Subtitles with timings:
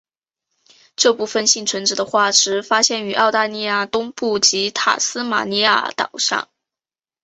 [0.95, 6.49] 这部分幸存者的化石发现于澳大利亚东部及塔斯马尼亚岛上。